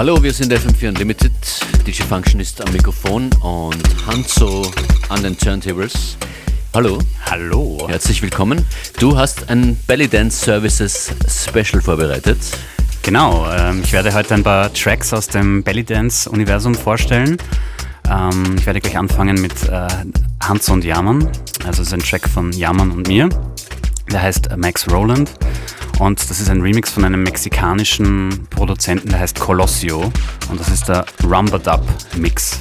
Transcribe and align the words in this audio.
Hallo, 0.00 0.22
wir 0.22 0.32
sind 0.32 0.50
FM4 0.50 0.88
Unlimited. 0.88 1.30
DJ 1.86 2.04
Function 2.04 2.40
ist 2.40 2.58
am 2.66 2.72
Mikrofon 2.72 3.28
und 3.42 4.06
Hanzo 4.06 4.62
an 5.10 5.22
den 5.22 5.36
Turntables. 5.36 6.16
Hallo. 6.72 7.00
Hallo. 7.26 7.86
Herzlich 7.86 8.22
willkommen. 8.22 8.64
Du 8.98 9.18
hast 9.18 9.50
ein 9.50 9.76
Belly 9.86 10.08
Dance 10.08 10.42
Services 10.42 11.12
Special 11.28 11.82
vorbereitet. 11.82 12.38
Genau, 13.02 13.46
ähm, 13.52 13.82
ich 13.84 13.92
werde 13.92 14.14
heute 14.14 14.32
ein 14.32 14.42
paar 14.42 14.72
Tracks 14.72 15.12
aus 15.12 15.26
dem 15.26 15.62
Belly 15.62 15.84
Dance 15.84 16.30
Universum 16.30 16.74
vorstellen. 16.74 17.36
Ähm, 18.10 18.56
ich 18.56 18.64
werde 18.64 18.80
gleich 18.80 18.96
anfangen 18.96 19.38
mit 19.38 19.68
äh, 19.68 19.86
Hanzo 20.42 20.72
und 20.72 20.82
Yaman. 20.82 21.26
Also 21.66 21.82
es 21.82 21.88
ist 21.88 21.92
ein 21.92 22.00
Track 22.00 22.26
von 22.26 22.52
Yaman 22.52 22.90
und 22.90 23.06
mir. 23.06 23.28
Der 24.10 24.22
heißt 24.22 24.56
Max 24.56 24.90
Roland. 24.90 25.30
Und 26.00 26.30
das 26.30 26.40
ist 26.40 26.48
ein 26.48 26.62
Remix 26.62 26.90
von 26.90 27.04
einem 27.04 27.22
mexikanischen 27.22 28.46
Produzenten, 28.48 29.10
der 29.10 29.20
heißt 29.20 29.38
Colossio. 29.38 30.10
Und 30.48 30.58
das 30.58 30.70
ist 30.70 30.88
der 30.88 31.04
Rumba 31.22 31.58
Dub 31.58 31.82
Mix. 32.16 32.58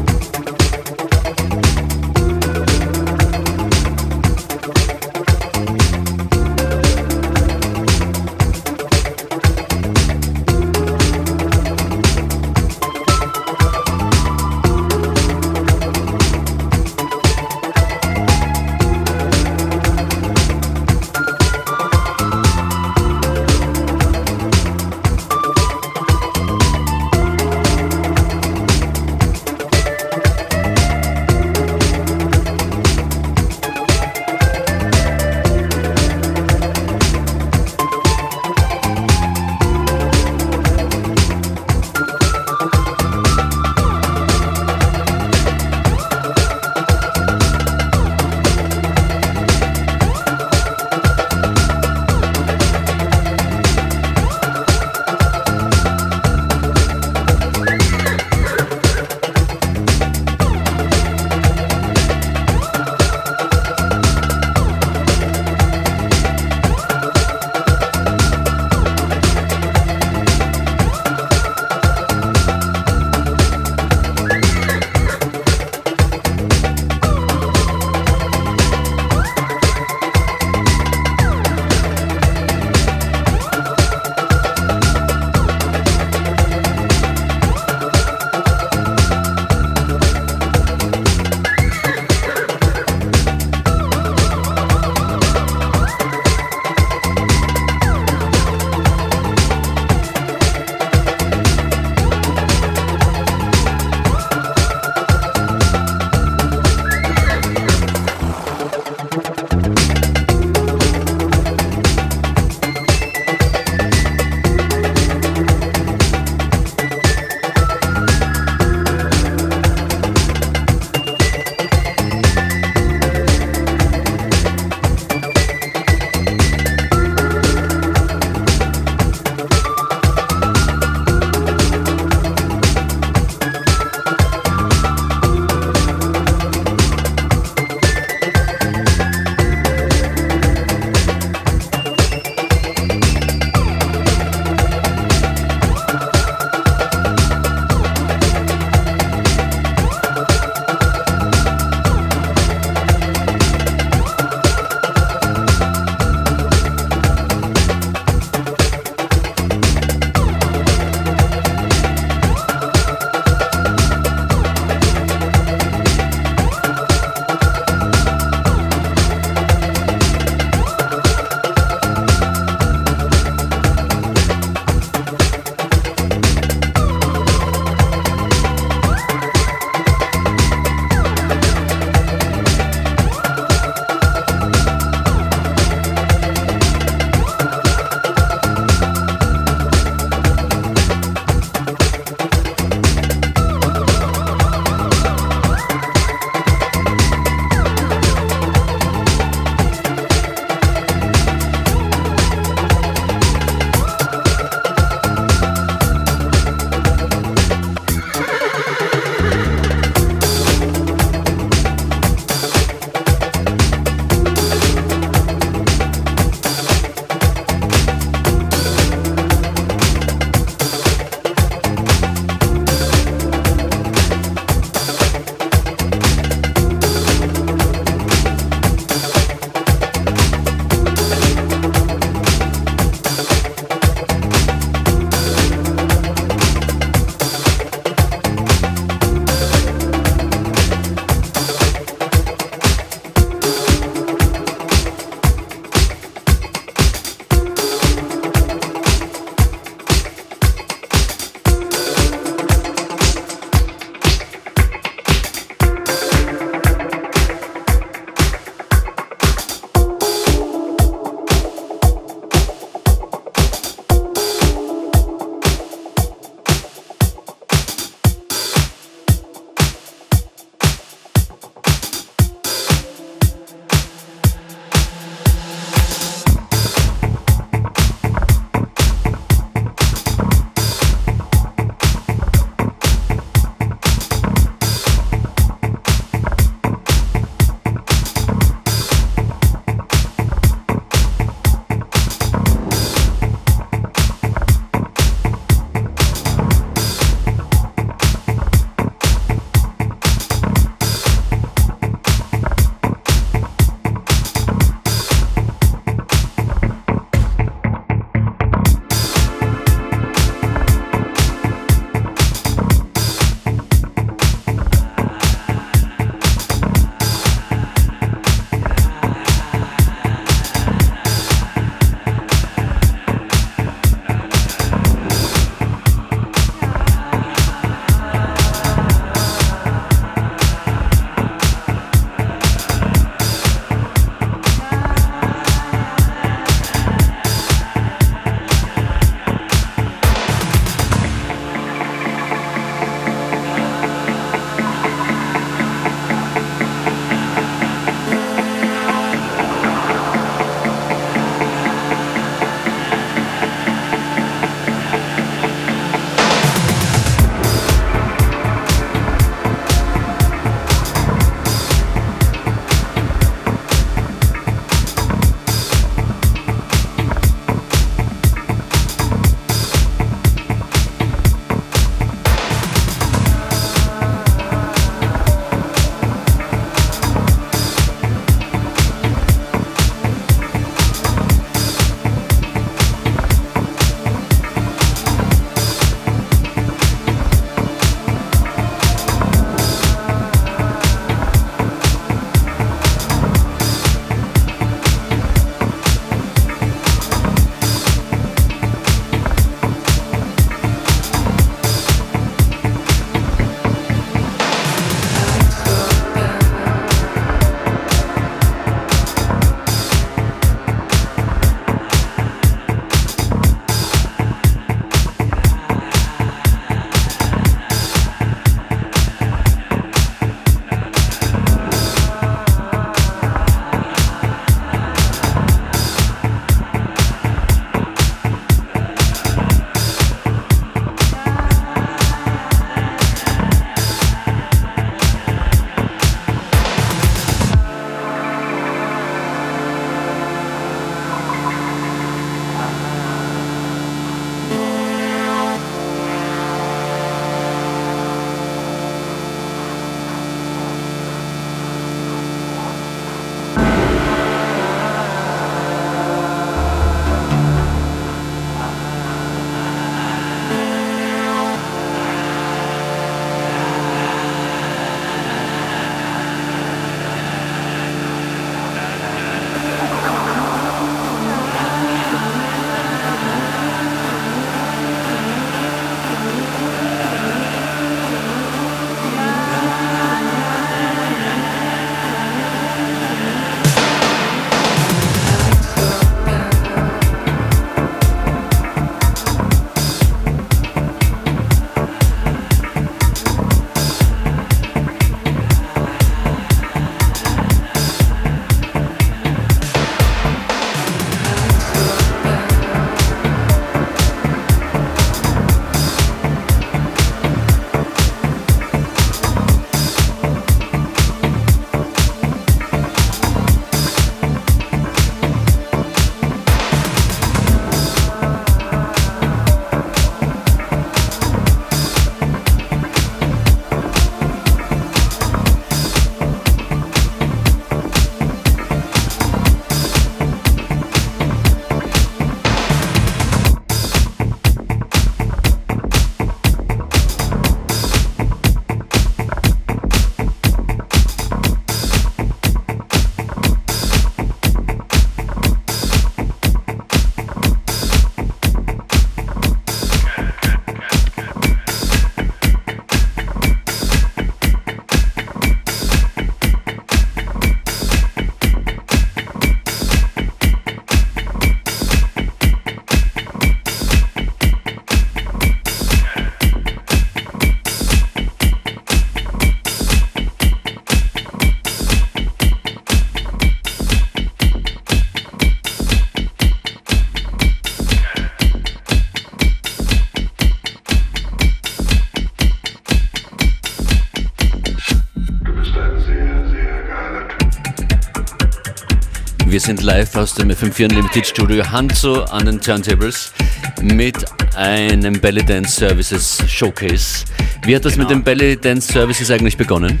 Wir 589.52 589.60
sind 589.60 589.82
live 589.82 590.16
aus 590.16 590.32
dem 590.32 590.48
FM4 590.50 590.84
Unlimited 590.84 591.26
Studio 591.26 591.70
Hanzo 591.70 592.22
an 592.22 592.46
den 592.46 592.58
Turntables 592.58 593.34
mit 593.82 594.24
einem 594.56 595.20
Belly 595.20 595.44
Dance 595.44 595.78
Services 595.78 596.42
Showcase. 596.48 597.26
Wie 597.66 597.76
hat 597.76 597.84
das 597.84 597.92
genau. 597.92 598.08
mit 598.08 598.16
den 598.16 598.24
Belly 598.24 598.56
Dance 598.56 598.90
Services 598.90 599.30
eigentlich 599.30 599.58
begonnen? 599.58 600.00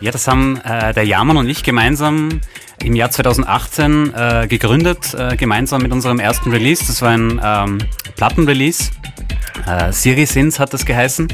Ja, 0.00 0.12
das 0.12 0.28
haben 0.28 0.58
äh, 0.58 0.94
der 0.94 1.02
Jaman 1.02 1.38
und 1.38 1.48
ich 1.48 1.64
gemeinsam 1.64 2.40
im 2.84 2.94
Jahr 2.94 3.10
2018 3.10 4.14
äh, 4.14 4.46
gegründet, 4.46 5.12
äh, 5.18 5.34
gemeinsam 5.34 5.82
mit 5.82 5.90
unserem 5.90 6.20
ersten 6.20 6.52
Release. 6.52 6.84
Das 6.86 7.02
war 7.02 7.10
ein 7.10 7.40
ähm, 7.42 7.78
Plattenrelease. 8.14 8.92
Äh, 9.66 9.90
Siri 9.90 10.26
Sins 10.26 10.60
hat 10.60 10.72
das 10.72 10.86
geheißen. 10.86 11.26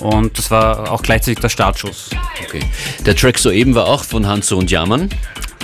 Und 0.00 0.36
das 0.36 0.50
war 0.50 0.92
auch 0.92 1.00
gleichzeitig 1.00 1.38
der 1.38 1.48
Startschuss. 1.48 2.10
Okay. 2.44 2.60
Der 3.06 3.16
Track 3.16 3.38
soeben 3.38 3.74
war 3.74 3.86
auch 3.86 4.04
von 4.04 4.26
Hanzo 4.26 4.58
und 4.58 4.70
Jaman. 4.70 5.08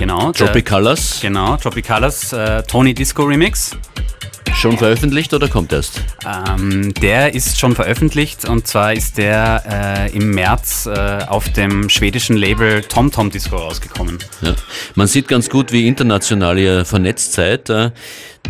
Genau. 0.03 0.33
Tropicalas. 0.33 1.21
Genau, 1.23 1.57
Tropicalas, 1.57 2.33
äh, 2.33 2.65
Tony 2.65 2.93
Disco 2.93 3.23
Remix. 3.23 3.77
Schon 4.53 4.77
veröffentlicht 4.77 5.33
oder 5.33 5.47
kommt 5.47 5.73
erst? 5.73 6.01
Ähm, 6.27 6.93
der 6.95 7.35
ist 7.35 7.61
schon 7.61 7.77
veröffentlicht 7.77 8.49
und 8.49 8.67
zwar 8.67 8.95
ist 8.95 9.17
der 9.17 10.11
äh, 10.11 10.17
im 10.17 10.31
März 10.31 10.87
äh, 10.87 11.21
auf 11.29 11.51
dem 11.51 11.89
schwedischen 11.89 12.37
Label 12.37 12.83
TomTom 12.83 13.31
Disco 13.31 13.55
rausgekommen. 13.55 14.19
Ja. 14.41 14.57
Man 14.97 15.07
sieht 15.07 15.29
ganz 15.29 15.49
gut, 15.49 15.71
wie 15.71 15.87
international 15.87 16.59
ihr 16.59 16.85
vernetzt 16.85 17.35
seid. 17.35 17.71
Äh, 17.71 17.93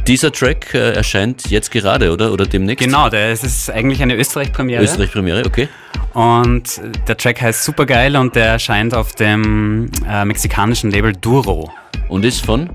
dieser 0.07 0.33
Track 0.33 0.73
äh, 0.73 0.93
erscheint 0.93 1.51
jetzt 1.51 1.71
gerade, 1.71 2.13
oder? 2.13 2.33
Oder 2.33 2.47
demnächst? 2.47 2.83
Genau, 2.83 3.11
der, 3.11 3.31
es 3.31 3.45
ist 3.45 3.71
eigentlich 3.71 4.01
eine 4.01 4.17
Österreich-Premiere. 4.17 4.83
Österreich-Premiere, 4.83 5.45
okay. 5.45 5.69
Und 6.15 6.81
der 7.09 7.17
Track 7.17 7.41
heißt 7.41 7.65
Supergeil 7.65 8.17
und 8.17 8.37
der 8.37 8.47
erscheint 8.47 8.95
auf 8.95 9.13
dem 9.15 9.91
äh, 10.09 10.25
mexikanischen 10.25 10.91
Label 10.91 11.13
Duro. 11.13 11.71
Und 12.09 12.25
ist 12.25 12.45
von? 12.45 12.69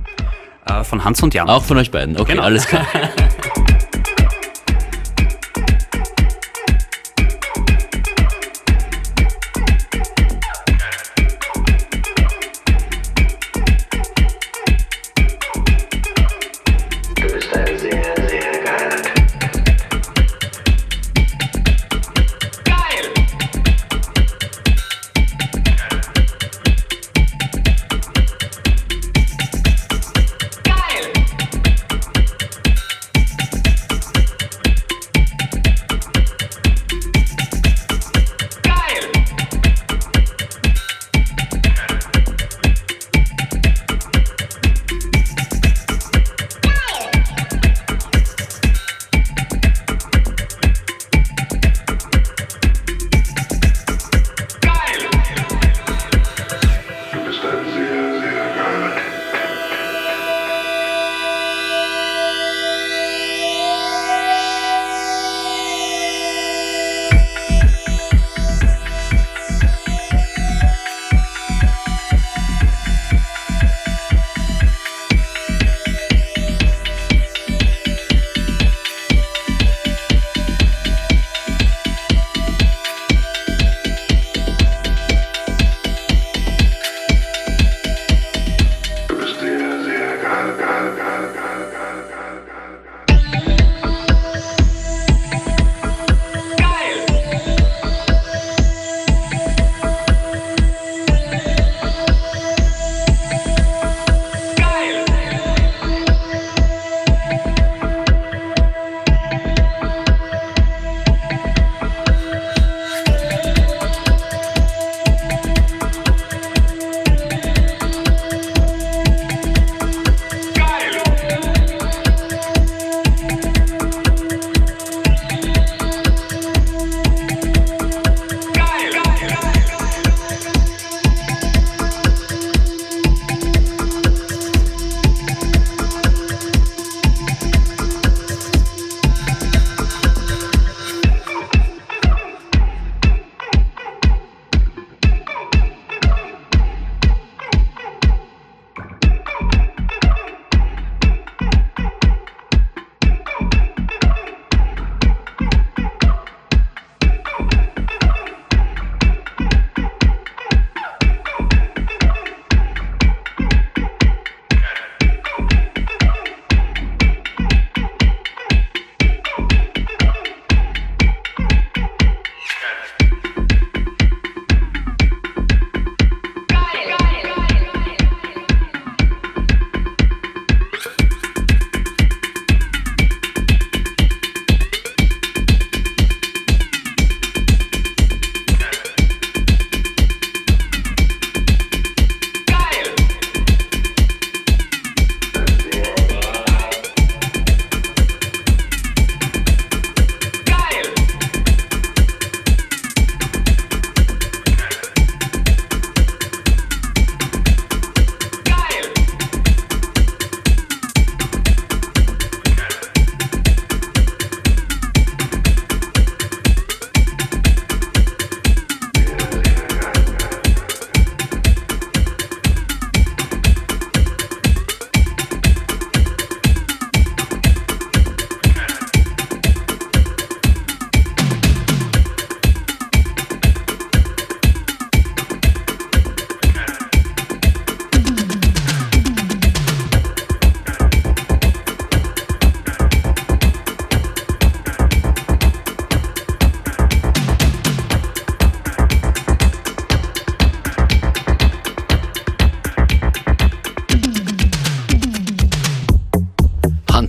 Äh, 0.65 0.84
von 0.84 1.04
Hans 1.04 1.21
und 1.21 1.34
Jan. 1.34 1.50
Auch 1.50 1.63
von 1.63 1.78
euch 1.78 1.91
beiden, 1.91 2.17
okay, 2.17 2.34
genau. 2.34 2.43
alles 2.43 2.67
klar. 2.67 2.86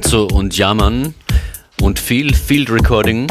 Hanzo 0.09 0.25
und 0.25 0.57
Jaman 0.57 1.13
und 1.83 1.99
viel 1.99 2.35
Field 2.35 2.71
Recording 2.71 3.27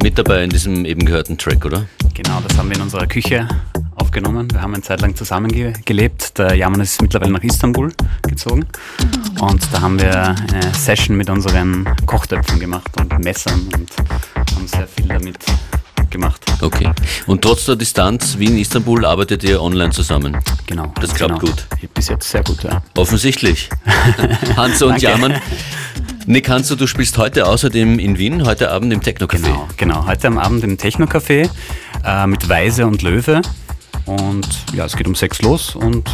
mit 0.00 0.16
dabei 0.16 0.44
in 0.44 0.50
diesem 0.50 0.84
eben 0.84 1.04
gehörten 1.04 1.36
Track, 1.36 1.64
oder? 1.64 1.86
Genau, 2.14 2.40
das 2.46 2.56
haben 2.56 2.68
wir 2.68 2.76
in 2.76 2.82
unserer 2.82 3.08
Küche 3.08 3.48
aufgenommen. 3.96 4.48
Wir 4.52 4.62
haben 4.62 4.72
eine 4.72 4.82
Zeit 4.84 5.00
lang 5.00 5.16
zusammengelebt. 5.16 6.38
Der 6.38 6.54
Jaman 6.54 6.82
ist 6.82 7.02
mittlerweile 7.02 7.32
nach 7.32 7.42
Istanbul 7.42 7.92
gezogen 8.28 8.64
und 9.40 9.60
da 9.72 9.80
haben 9.80 9.98
wir 9.98 10.28
eine 10.28 10.72
Session 10.72 11.16
mit 11.16 11.28
unseren 11.28 11.84
Kochtöpfen 12.06 12.60
gemacht 12.60 12.92
und 13.00 13.18
Messern 13.18 13.68
und 13.74 13.90
haben 14.54 14.68
sehr 14.68 14.86
viel 14.86 15.08
damit 15.08 15.38
gemacht. 16.10 16.44
Okay. 16.60 16.90
Und 17.26 17.42
trotz 17.42 17.64
der 17.64 17.74
Distanz 17.74 18.38
Wien-Istanbul 18.38 19.04
arbeitet 19.04 19.42
ihr 19.42 19.60
online 19.60 19.90
zusammen? 19.90 20.38
Genau. 20.66 20.92
Das 21.00 21.12
klappt 21.12 21.40
genau. 21.40 21.52
gut. 21.52 21.66
Bis 21.92 22.06
jetzt 22.08 22.30
sehr 22.30 22.44
gut, 22.44 22.62
ja. 22.62 22.82
Offensichtlich. 22.96 23.68
Hanzo 24.56 24.86
und 24.86 25.02
Jaman. 25.02 25.40
Nick 26.30 26.48
Hanzo, 26.48 26.76
du 26.76 26.86
spielst 26.86 27.18
heute 27.18 27.44
außerdem 27.44 27.98
in 27.98 28.16
Wien, 28.16 28.46
heute 28.46 28.70
Abend 28.70 28.92
im 28.92 29.00
Techno-Café. 29.00 29.46
Genau, 29.46 29.68
genau. 29.76 30.06
Heute 30.06 30.28
am 30.28 30.38
Abend 30.38 30.62
im 30.62 30.78
Techno-Café 30.78 31.50
äh, 32.04 32.26
mit 32.28 32.48
Weise 32.48 32.86
und 32.86 33.02
Löwe. 33.02 33.42
Und 34.06 34.46
ja, 34.72 34.84
es 34.84 34.96
geht 34.96 35.08
um 35.08 35.16
sechs 35.16 35.42
los 35.42 35.74
und. 35.74 36.08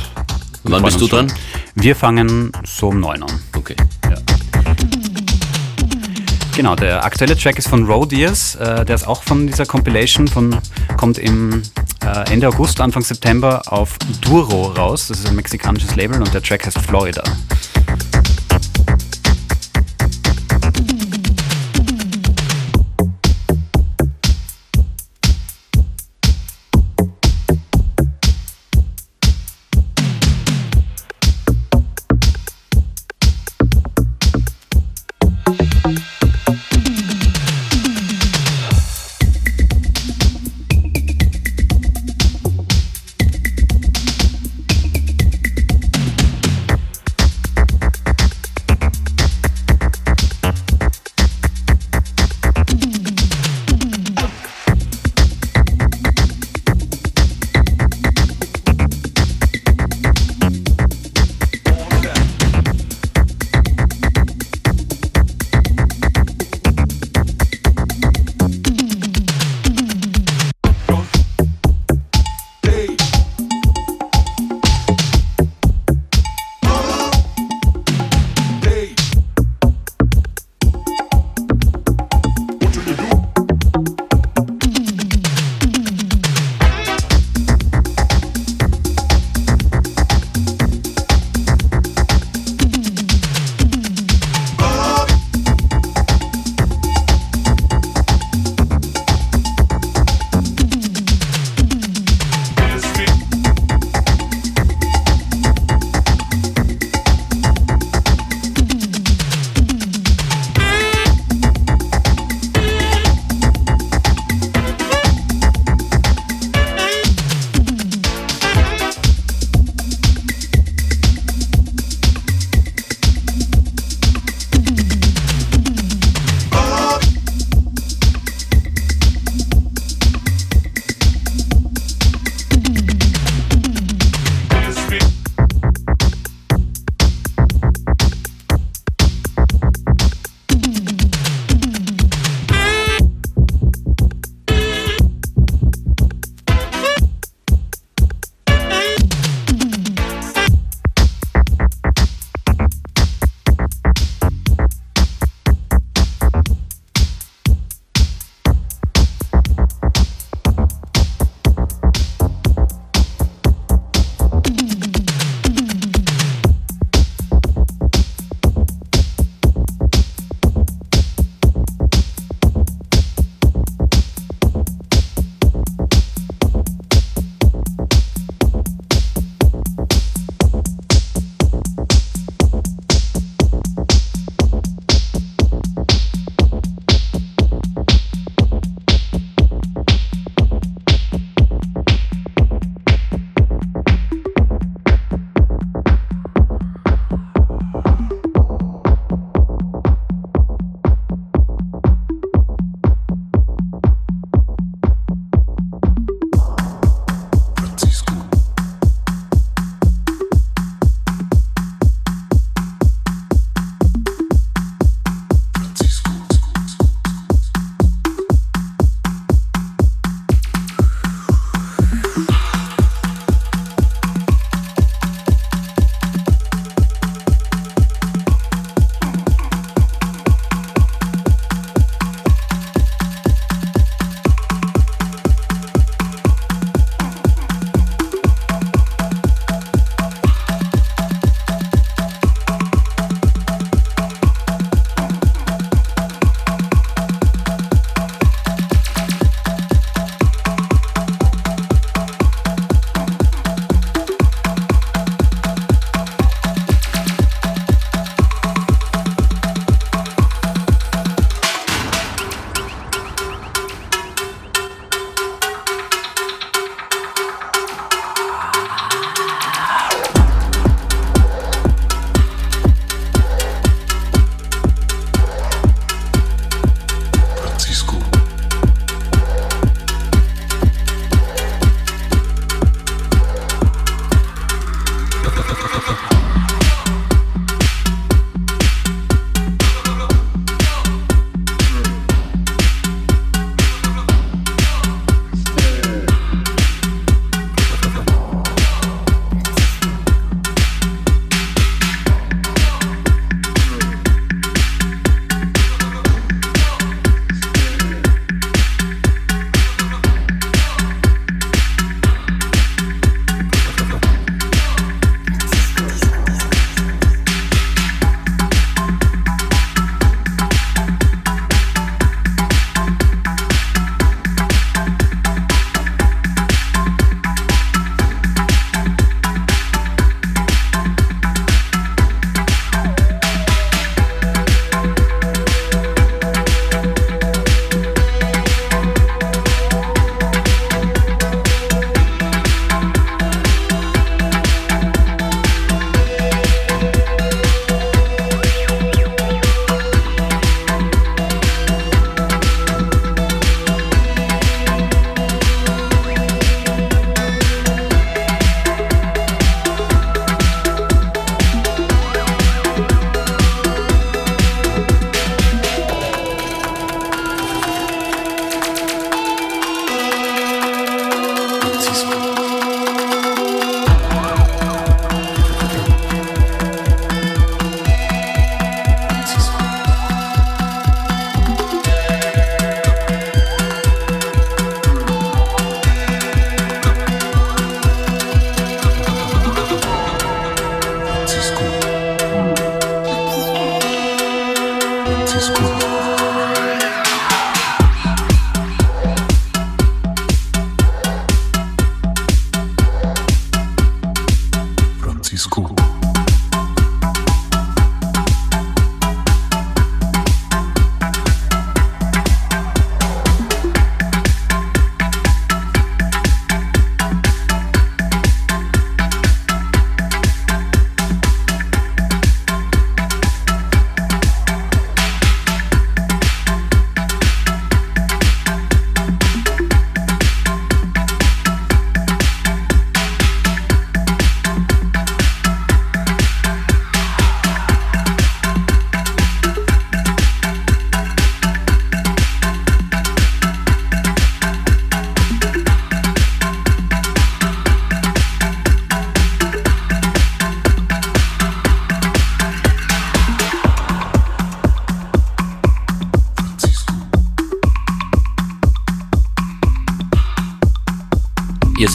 Wann 0.63 0.83
bist 0.83 1.03
du 1.03 1.07
dran? 1.07 1.31
Wir 1.75 1.95
fangen 1.95 2.51
so 2.65 2.89
um 2.89 3.01
neun 3.01 3.25
an. 3.25 3.41
Okay. 3.55 3.77
Ja. 4.05 4.17
Genau, 6.57 6.75
der 6.77 7.05
aktuelle 7.05 7.37
Track 7.37 7.59
ist 7.59 7.69
von 7.69 7.85
Roadiers, 7.85 8.55
äh, 8.55 8.87
der 8.87 8.95
ist 8.95 9.07
auch 9.07 9.23
von 9.23 9.47
dieser 9.47 9.67
Compilation, 9.67 10.29
von, 10.29 10.57
kommt 10.97 11.19
im 11.19 11.61
äh, 12.03 12.33
Ende 12.33 12.49
August, 12.49 12.81
Anfang 12.81 13.03
September 13.03 13.61
auf 13.67 13.99
Duro 14.23 14.69
raus. 14.69 15.09
Das 15.09 15.19
ist 15.19 15.29
ein 15.29 15.37
mexikanisches 15.37 15.95
Label 15.95 16.23
und 16.23 16.33
der 16.33 16.43
Track 16.43 16.65
heißt 16.65 16.79
Florida. 16.79 17.23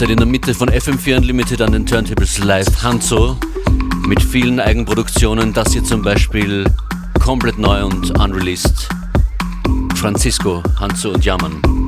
Seid 0.02 0.10
in 0.10 0.16
der 0.16 0.26
Mitte 0.26 0.52
von 0.52 0.68
FM4 0.68 1.18
Unlimited 1.18 1.62
an 1.62 1.70
den 1.70 1.86
Turntables 1.86 2.38
live 2.38 2.82
Hanzo 2.82 3.36
mit 4.08 4.20
vielen 4.20 4.58
Eigenproduktionen. 4.58 5.52
Das 5.52 5.72
hier 5.74 5.84
zum 5.84 6.02
Beispiel 6.02 6.64
komplett 7.20 7.56
neu 7.56 7.84
und 7.84 8.10
unreleased. 8.18 8.88
Francisco, 9.94 10.60
Hanzo 10.80 11.10
und 11.10 11.24
Jammern. 11.24 11.81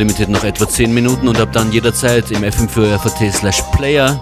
Unlimited 0.00 0.30
noch 0.30 0.44
etwa 0.44 0.66
10 0.66 0.94
Minuten 0.94 1.28
und 1.28 1.38
ab 1.38 1.52
dann 1.52 1.70
jederzeit 1.72 2.30
im 2.30 2.42
FM4 2.42 3.30
slash 3.32 3.60
Player. 3.76 4.18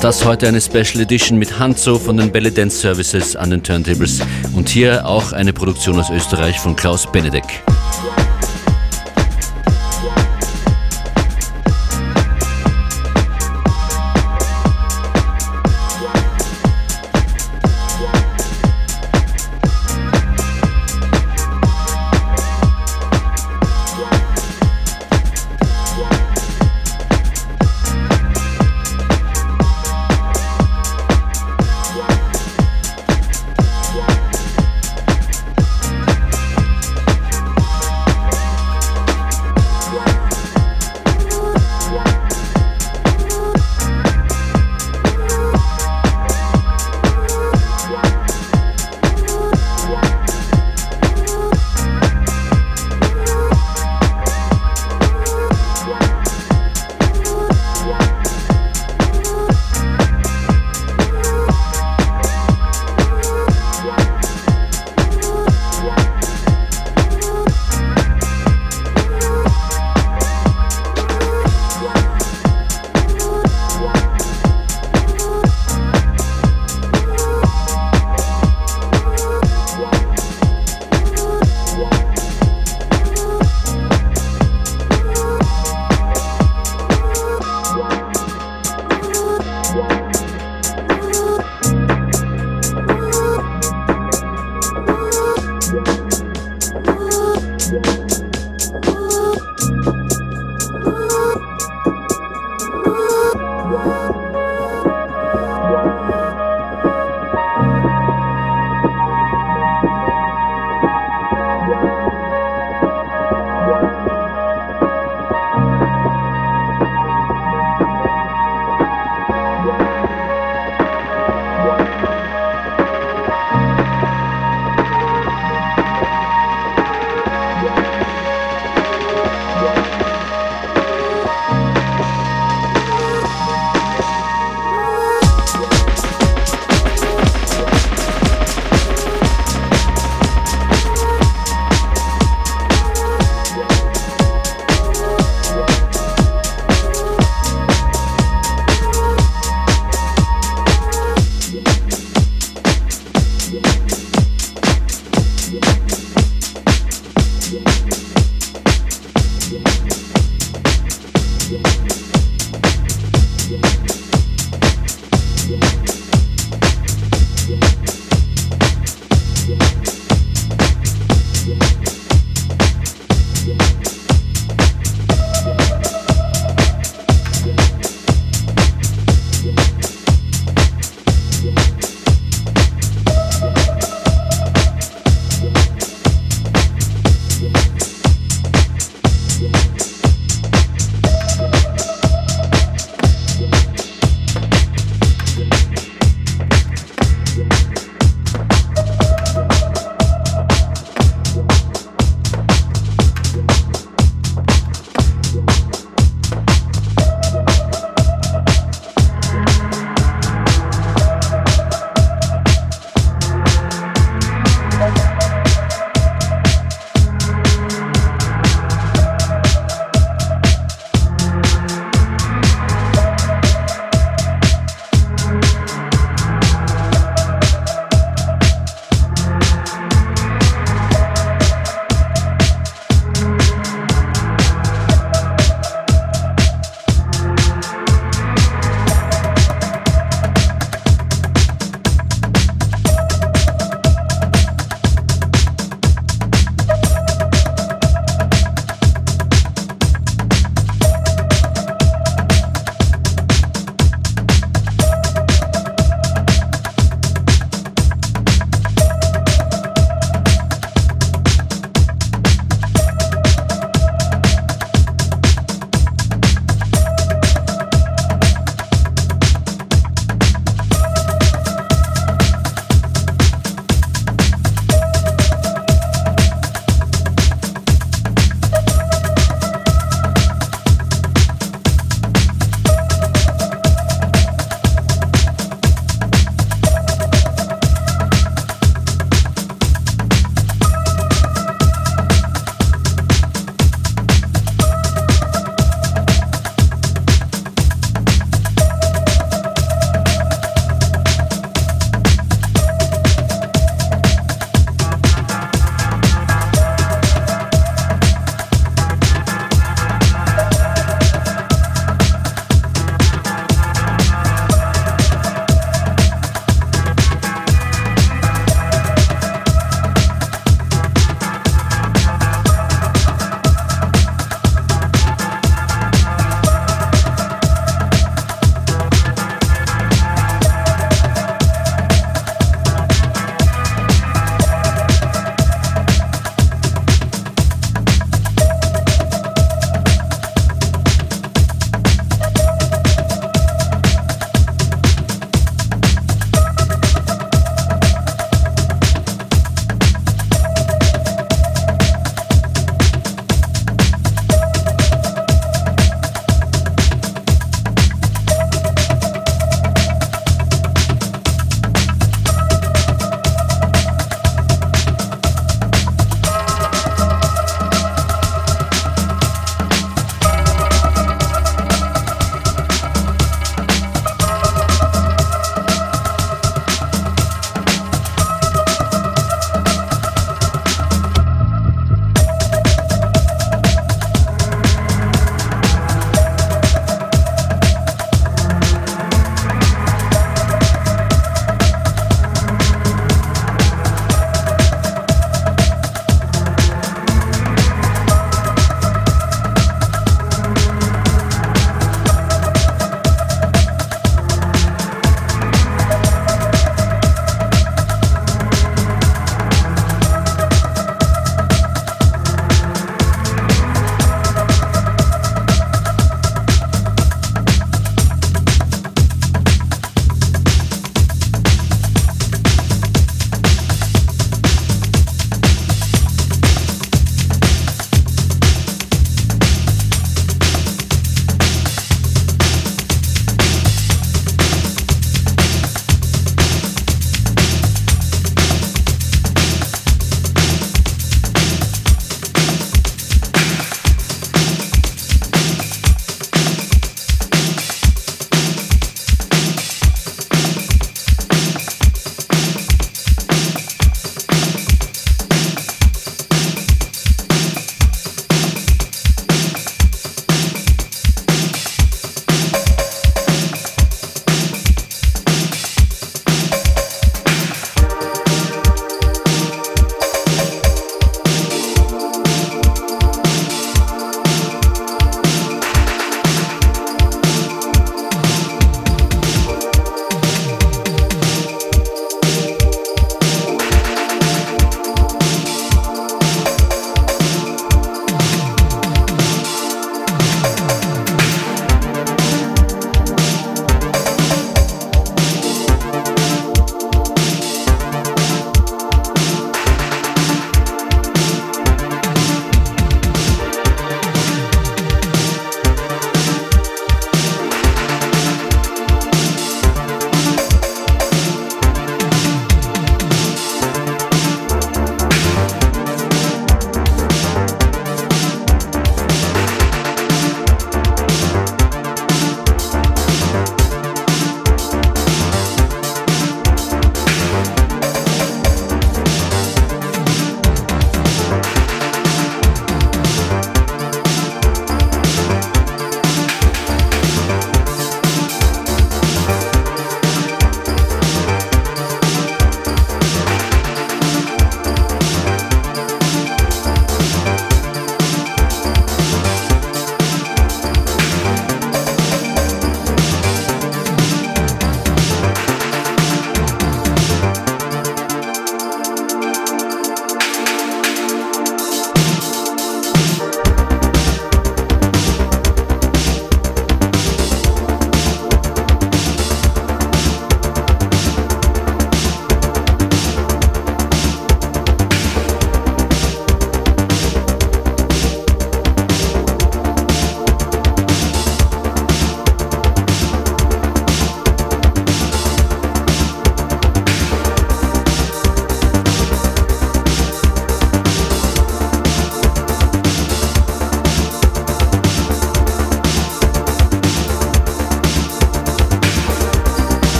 Das 0.00 0.24
heute 0.24 0.48
eine 0.48 0.62
Special 0.62 1.02
Edition 1.02 1.38
mit 1.38 1.58
Hanzo 1.58 1.98
von 1.98 2.16
den 2.16 2.32
Belly 2.32 2.50
Dance 2.50 2.78
Services 2.78 3.36
an 3.36 3.50
den 3.50 3.62
Turntables 3.62 4.20
und 4.54 4.70
hier 4.70 5.06
auch 5.06 5.32
eine 5.32 5.52
Produktion 5.52 6.00
aus 6.00 6.08
Österreich 6.08 6.58
von 6.58 6.74
Klaus 6.74 7.06
Benedek. 7.12 7.44